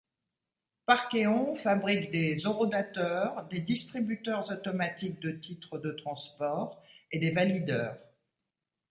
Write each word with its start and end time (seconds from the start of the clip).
Parkeon 0.87 1.53
fabrique 1.55 2.09
des 2.09 2.47
horodateurs, 2.47 3.45
des 3.49 3.59
distributeurs 3.59 4.51
automatique 4.51 5.19
de 5.19 5.29
titres 5.29 5.77
de 5.77 5.91
transport 5.91 6.81
et 7.11 7.19
des 7.19 7.29
valideurs. 7.29 7.99